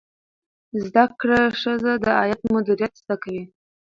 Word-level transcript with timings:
زده 0.83 1.03
کړه 1.19 1.39
ښځه 1.61 1.91
د 2.05 2.07
عاید 2.19 2.41
مدیریت 2.53 2.93
زده 3.01 3.15
کوي. 3.23 3.43